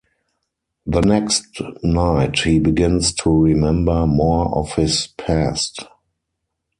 The 0.87 1.01
next 1.01 1.61
night 1.83 2.39
he 2.39 2.57
begins 2.57 3.13
to 3.13 3.29
remember 3.29 4.07
more 4.07 4.49
of 4.51 4.73
his 4.73 5.05
past. 5.15 5.83